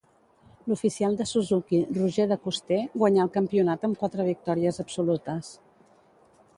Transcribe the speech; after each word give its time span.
L'oficial 0.69 1.17
de 1.19 1.27
Suzuki 1.31 1.81
Roger 1.99 2.25
De 2.33 2.39
Coster 2.47 2.81
guanyà 3.03 3.23
el 3.27 3.31
campionat 3.39 3.87
amb 3.89 4.03
quatre 4.03 4.27
victòries 4.31 4.83
absolutes. 4.87 5.57